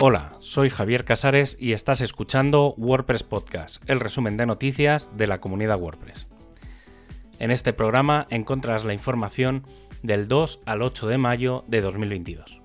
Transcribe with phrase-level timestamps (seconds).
[0.00, 5.40] Hola, soy Javier Casares y estás escuchando WordPress Podcast, el resumen de noticias de la
[5.40, 6.28] comunidad WordPress.
[7.40, 9.66] En este programa encuentras la información
[10.04, 12.62] del 2 al 8 de mayo de 2022.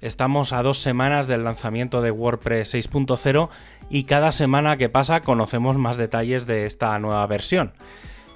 [0.00, 3.50] Estamos a dos semanas del lanzamiento de WordPress 6.0
[3.90, 7.74] y cada semana que pasa conocemos más detalles de esta nueva versión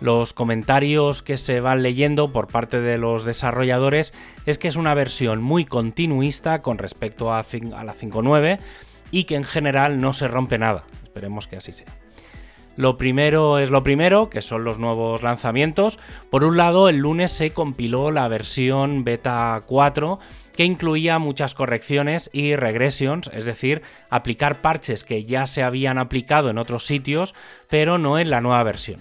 [0.01, 4.95] los comentarios que se van leyendo por parte de los desarrolladores es que es una
[4.95, 8.59] versión muy continuista con respecto a, la 5.9
[9.11, 10.85] y que en general no se rompe nada.
[11.03, 11.87] Esperemos que así sea.
[12.77, 15.99] Lo primero es lo primero, que son los nuevos lanzamientos.
[16.29, 20.19] Por un lado, el lunes se compiló la versión beta 4
[20.55, 26.49] que incluía muchas correcciones y regressions, es decir, aplicar parches que ya se habían aplicado
[26.49, 27.35] en otros sitios,
[27.69, 29.01] pero no en la nueva versión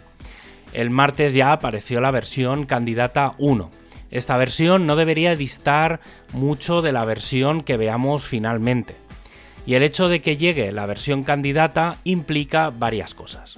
[0.75, 3.71] el martes ya apareció la versión candidata 1.
[4.11, 6.01] Esta versión no debería distar
[6.33, 8.95] mucho de la versión que veamos finalmente.
[9.65, 13.57] Y el hecho de que llegue la versión candidata implica varias cosas.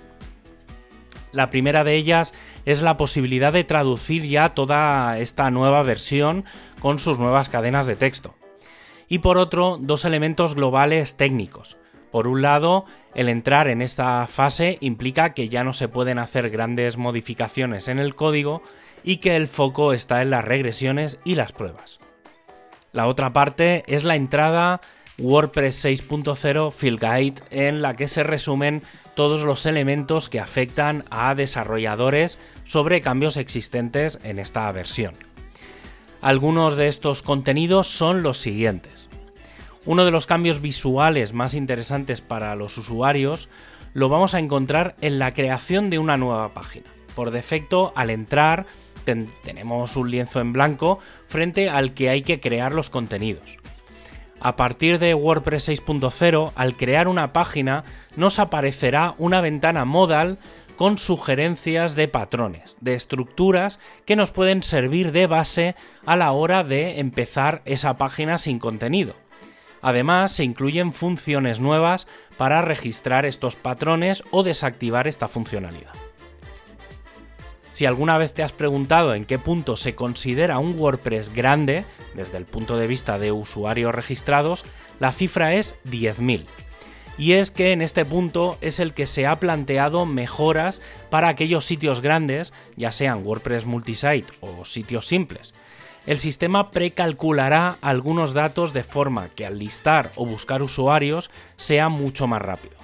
[1.31, 2.33] La primera de ellas
[2.65, 6.45] es la posibilidad de traducir ya toda esta nueva versión
[6.79, 8.35] con sus nuevas cadenas de texto.
[9.09, 11.77] Y por otro, dos elementos globales técnicos.
[12.11, 16.49] Por un lado, el entrar en esta fase implica que ya no se pueden hacer
[16.49, 18.61] grandes modificaciones en el código
[19.03, 21.99] y que el foco está en las regresiones y las pruebas.
[22.93, 24.81] La otra parte es la entrada
[25.19, 28.83] WordPress 6.0 Field Guide en la que se resumen
[29.15, 35.15] todos los elementos que afectan a desarrolladores sobre cambios existentes en esta versión.
[36.21, 39.06] Algunos de estos contenidos son los siguientes.
[39.87, 43.47] Uno de los cambios visuales más interesantes para los usuarios
[43.93, 46.87] lo vamos a encontrar en la creación de una nueva página.
[47.15, 48.65] Por defecto, al entrar,
[49.45, 53.59] tenemos un lienzo en blanco frente al que hay que crear los contenidos.
[54.41, 57.85] A partir de WordPress 6.0, al crear una página,
[58.17, 60.37] nos aparecerá una ventana modal
[60.75, 65.75] con sugerencias de patrones, de estructuras que nos pueden servir de base
[66.05, 69.15] a la hora de empezar esa página sin contenido.
[69.81, 72.07] Además, se incluyen funciones nuevas
[72.37, 75.93] para registrar estos patrones o desactivar esta funcionalidad.
[77.77, 82.37] Si alguna vez te has preguntado en qué punto se considera un WordPress grande, desde
[82.39, 84.65] el punto de vista de usuarios registrados,
[84.99, 86.47] la cifra es 10.000.
[87.19, 91.65] Y es que en este punto es el que se ha planteado mejoras para aquellos
[91.65, 95.53] sitios grandes, ya sean WordPress multisite o sitios simples,
[96.07, 102.27] el sistema precalculará algunos datos de forma que al listar o buscar usuarios sea mucho
[102.27, 102.77] más rápido.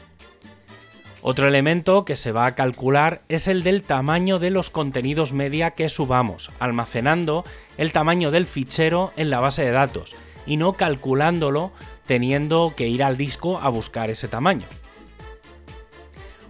[1.21, 5.71] Otro elemento que se va a calcular es el del tamaño de los contenidos media
[5.71, 7.45] que subamos, almacenando
[7.77, 11.71] el tamaño del fichero en la base de datos y no calculándolo
[12.05, 14.67] teniendo que ir al disco a buscar ese tamaño.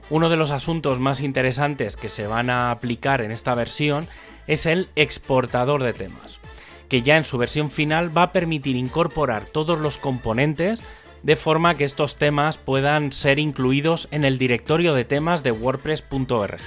[0.09, 4.07] Uno de los asuntos más interesantes que se van a aplicar en esta versión
[4.47, 6.39] es el exportador de temas
[6.93, 10.83] que ya en su versión final va a permitir incorporar todos los componentes
[11.23, 16.59] de forma que estos temas puedan ser incluidos en el directorio de temas de wordpress.org.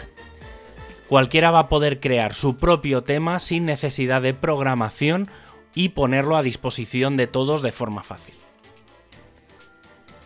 [1.09, 5.31] Cualquiera va a poder crear su propio tema sin necesidad de programación
[5.77, 8.35] y ponerlo a disposición de todos de forma fácil.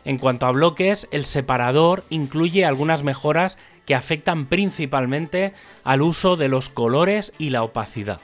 [0.07, 5.53] En cuanto a bloques, el separador incluye algunas mejoras que afectan principalmente
[5.85, 8.23] al uso de los colores y la opacidad.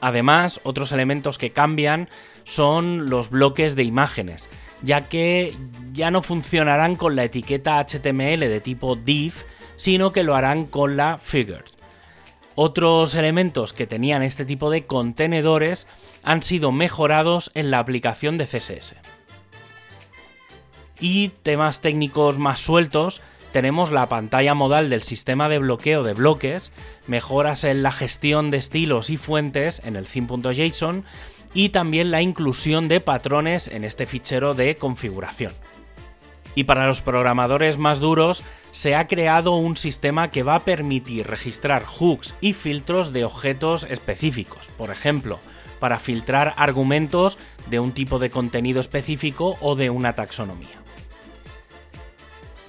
[0.00, 2.08] Además, otros elementos que cambian
[2.44, 4.48] son los bloques de imágenes,
[4.82, 5.56] ya que
[5.92, 9.34] ya no funcionarán con la etiqueta HTML de tipo div,
[9.76, 11.64] sino que lo harán con la figure.
[12.54, 15.86] Otros elementos que tenían este tipo de contenedores
[16.22, 18.94] han sido mejorados en la aplicación de CSS.
[20.98, 23.20] Y temas técnicos más sueltos
[23.56, 26.72] tenemos la pantalla modal del sistema de bloqueo de bloques,
[27.06, 31.06] mejoras en la gestión de estilos y fuentes en el theme.json
[31.54, 35.54] y también la inclusión de patrones en este fichero de configuración.
[36.54, 38.42] Y para los programadores más duros,
[38.72, 43.86] se ha creado un sistema que va a permitir registrar hooks y filtros de objetos
[43.88, 44.68] específicos.
[44.76, 45.38] Por ejemplo,
[45.80, 47.38] para filtrar argumentos
[47.70, 50.85] de un tipo de contenido específico o de una taxonomía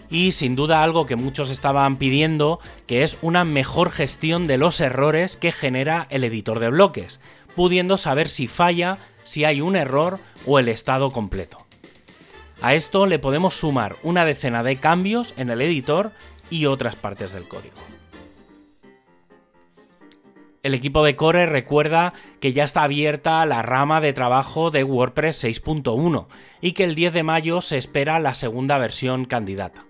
[0.10, 4.80] y sin duda algo que muchos estaban pidiendo, que es una mejor gestión de los
[4.80, 7.20] errores que genera el editor de bloques,
[7.56, 11.66] pudiendo saber si falla, si hay un error o el estado completo.
[12.62, 16.12] A esto le podemos sumar una decena de cambios en el editor
[16.50, 17.76] y otras partes del código.
[20.64, 25.44] El equipo de Core recuerda que ya está abierta la rama de trabajo de WordPress
[25.46, 26.28] 6.1
[26.60, 29.87] y que el 10 de mayo se espera la segunda versión candidata.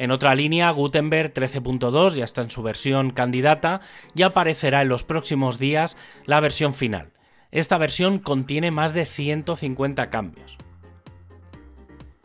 [0.00, 3.82] En otra línea, Gutenberg 13.2 ya está en su versión candidata
[4.14, 7.10] y aparecerá en los próximos días la versión final.
[7.50, 10.56] Esta versión contiene más de 150 cambios.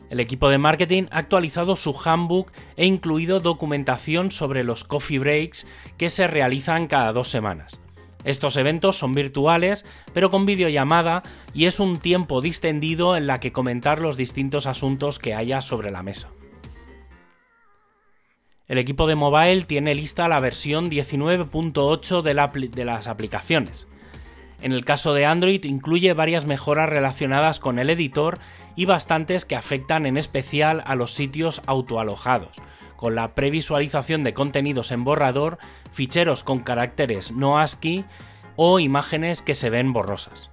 [0.08, 5.66] El equipo de marketing ha actualizado su handbook e incluido documentación sobre los coffee breaks
[5.98, 7.78] que se realizan cada dos semanas.
[8.24, 9.84] Estos eventos son virtuales,
[10.14, 15.18] pero con videollamada y es un tiempo distendido en la que comentar los distintos asuntos
[15.18, 16.30] que haya sobre la mesa.
[18.68, 23.86] El equipo de mobile tiene lista la versión 19.8 de, de, las aplicaciones.
[24.60, 28.40] En el caso de Android incluye varias mejoras relacionadas con el editor
[28.74, 32.56] y bastantes que afectan en especial a los sitios autoalojados,
[32.96, 35.58] con la previsualización de contenidos en borrador,
[35.92, 38.04] ficheros con caracteres no ASCII
[38.56, 40.50] o imágenes que se ven borrosas.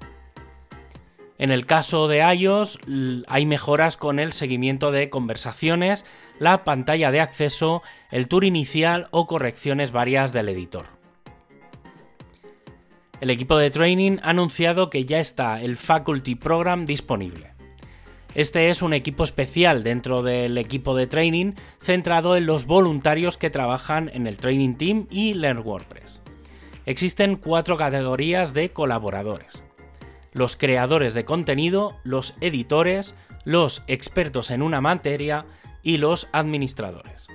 [1.44, 2.80] En el caso de iOS
[3.28, 6.06] hay mejoras con el seguimiento de conversaciones,
[6.40, 10.86] la pantalla de acceso, el tour inicial o correcciones varias del editor.
[13.20, 17.52] El equipo de training ha anunciado que ya está el Faculty Program disponible.
[18.36, 23.50] Este es un equipo especial dentro del equipo de training centrado en los voluntarios que
[23.50, 26.22] trabajan en el Training Team y Learn WordPress.
[26.86, 29.62] Existen cuatro categorías de colaboradores
[30.34, 33.16] los creadores de contenido, los editores,
[33.46, 35.46] los expertos en una materia
[35.82, 37.28] y los administradores.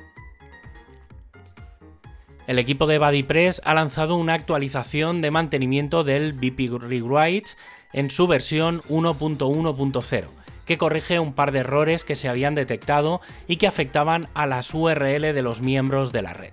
[2.46, 7.58] El equipo de BuddyPress ha lanzado una actualización de mantenimiento del BP Rewrites
[7.92, 10.24] en su versión 1.1.0,
[10.64, 14.72] que corrige un par de errores que se habían detectado y que afectaban a las
[14.72, 16.52] URL de los miembros de la red.